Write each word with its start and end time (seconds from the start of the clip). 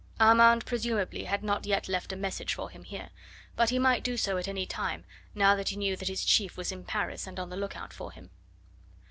Armand 0.19 0.65
presumably 0.65 1.25
had 1.25 1.43
not 1.43 1.67
yet 1.67 1.87
left 1.87 2.11
a 2.11 2.15
message 2.15 2.55
for 2.55 2.71
him 2.71 2.83
here; 2.85 3.11
but 3.55 3.69
he 3.69 3.77
might 3.77 4.03
do 4.03 4.17
so 4.17 4.35
at 4.37 4.47
any 4.47 4.65
time 4.65 5.03
now 5.35 5.55
that 5.55 5.69
he 5.69 5.75
knew 5.75 5.95
that 5.95 6.07
his 6.07 6.25
chief 6.25 6.57
was 6.57 6.71
in 6.71 6.83
Paris 6.83 7.27
and 7.27 7.39
on 7.39 7.51
the 7.51 7.55
look 7.55 7.77
out 7.77 7.93
for 7.93 8.11
him. 8.11 8.31